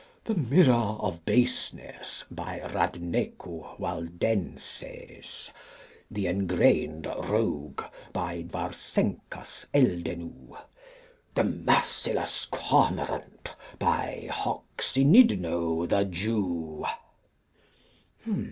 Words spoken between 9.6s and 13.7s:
Eldenu. The Merciless Cormorant,